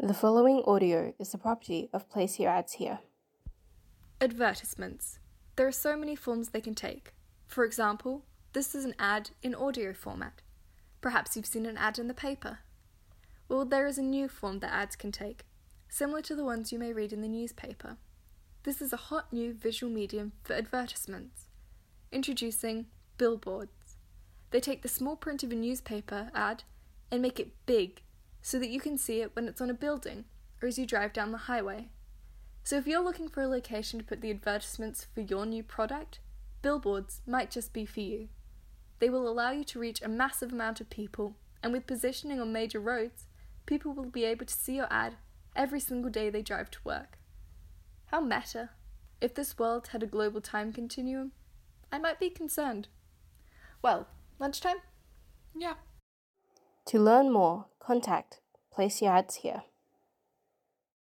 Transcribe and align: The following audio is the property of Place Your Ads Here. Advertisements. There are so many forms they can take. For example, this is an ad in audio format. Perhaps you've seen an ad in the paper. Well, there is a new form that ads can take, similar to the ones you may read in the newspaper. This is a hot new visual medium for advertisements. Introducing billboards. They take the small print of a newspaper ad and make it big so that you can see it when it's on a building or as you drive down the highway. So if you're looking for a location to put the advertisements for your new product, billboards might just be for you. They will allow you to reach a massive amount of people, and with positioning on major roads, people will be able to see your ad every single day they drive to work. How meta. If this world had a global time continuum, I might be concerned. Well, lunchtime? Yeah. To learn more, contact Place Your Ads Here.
The 0.00 0.14
following 0.14 0.62
audio 0.64 1.12
is 1.18 1.32
the 1.32 1.38
property 1.38 1.90
of 1.92 2.08
Place 2.08 2.38
Your 2.38 2.52
Ads 2.52 2.74
Here. 2.74 3.00
Advertisements. 4.20 5.18
There 5.56 5.66
are 5.66 5.72
so 5.72 5.96
many 5.96 6.14
forms 6.14 6.50
they 6.50 6.60
can 6.60 6.76
take. 6.76 7.14
For 7.48 7.64
example, 7.64 8.24
this 8.52 8.76
is 8.76 8.84
an 8.84 8.94
ad 9.00 9.30
in 9.42 9.56
audio 9.56 9.92
format. 9.92 10.40
Perhaps 11.00 11.34
you've 11.34 11.46
seen 11.46 11.66
an 11.66 11.76
ad 11.76 11.98
in 11.98 12.06
the 12.06 12.14
paper. 12.14 12.60
Well, 13.48 13.64
there 13.64 13.88
is 13.88 13.98
a 13.98 14.02
new 14.02 14.28
form 14.28 14.60
that 14.60 14.72
ads 14.72 14.94
can 14.94 15.10
take, 15.10 15.46
similar 15.88 16.22
to 16.22 16.36
the 16.36 16.44
ones 16.44 16.70
you 16.70 16.78
may 16.78 16.92
read 16.92 17.12
in 17.12 17.20
the 17.20 17.26
newspaper. 17.26 17.96
This 18.62 18.80
is 18.80 18.92
a 18.92 19.08
hot 19.10 19.32
new 19.32 19.52
visual 19.52 19.92
medium 19.92 20.30
for 20.44 20.54
advertisements. 20.54 21.48
Introducing 22.12 22.86
billboards. 23.18 23.96
They 24.52 24.60
take 24.60 24.82
the 24.82 24.88
small 24.88 25.16
print 25.16 25.42
of 25.42 25.50
a 25.50 25.56
newspaper 25.56 26.30
ad 26.36 26.62
and 27.10 27.20
make 27.20 27.40
it 27.40 27.66
big 27.66 28.02
so 28.42 28.58
that 28.58 28.70
you 28.70 28.80
can 28.80 28.96
see 28.98 29.20
it 29.20 29.34
when 29.34 29.48
it's 29.48 29.60
on 29.60 29.70
a 29.70 29.74
building 29.74 30.24
or 30.62 30.68
as 30.68 30.78
you 30.78 30.86
drive 30.86 31.12
down 31.12 31.32
the 31.32 31.38
highway. 31.38 31.88
So 32.64 32.76
if 32.76 32.86
you're 32.86 33.02
looking 33.02 33.28
for 33.28 33.42
a 33.42 33.48
location 33.48 33.98
to 33.98 34.04
put 34.04 34.20
the 34.20 34.30
advertisements 34.30 35.06
for 35.14 35.20
your 35.20 35.46
new 35.46 35.62
product, 35.62 36.20
billboards 36.60 37.20
might 37.26 37.50
just 37.50 37.72
be 37.72 37.84
for 37.84 38.00
you. 38.00 38.28
They 38.98 39.08
will 39.08 39.28
allow 39.28 39.52
you 39.52 39.64
to 39.64 39.78
reach 39.78 40.02
a 40.02 40.08
massive 40.08 40.52
amount 40.52 40.80
of 40.80 40.90
people, 40.90 41.36
and 41.62 41.72
with 41.72 41.86
positioning 41.86 42.40
on 42.40 42.52
major 42.52 42.80
roads, 42.80 43.26
people 43.64 43.92
will 43.92 44.10
be 44.10 44.24
able 44.24 44.46
to 44.46 44.52
see 44.54 44.76
your 44.76 44.92
ad 44.92 45.16
every 45.54 45.80
single 45.80 46.10
day 46.10 46.30
they 46.30 46.42
drive 46.42 46.70
to 46.72 46.78
work. 46.84 47.18
How 48.06 48.20
meta. 48.20 48.70
If 49.20 49.34
this 49.34 49.58
world 49.58 49.88
had 49.88 50.02
a 50.02 50.06
global 50.06 50.40
time 50.40 50.72
continuum, 50.72 51.32
I 51.90 51.98
might 51.98 52.20
be 52.20 52.30
concerned. 52.30 52.88
Well, 53.82 54.08
lunchtime? 54.38 54.78
Yeah. 55.56 55.74
To 56.86 56.98
learn 56.98 57.32
more, 57.32 57.66
contact 57.88 58.42
Place 58.70 59.00
Your 59.00 59.12
Ads 59.12 59.36
Here. 59.36 59.62